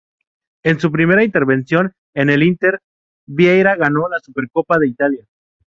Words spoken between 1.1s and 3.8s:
intervención en el Inter, Vieira